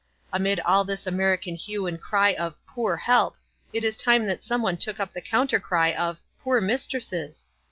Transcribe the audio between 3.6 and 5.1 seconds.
it is time that some one took